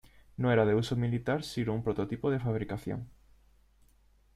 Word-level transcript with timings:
No 0.35 0.51
era 0.51 0.65
de 0.65 0.73
uso 0.73 0.95
militar 0.95 1.43
sino 1.43 1.75
un 1.75 1.83
prototipo 1.83 2.31
de 2.31 2.39
fabricación. 2.39 3.11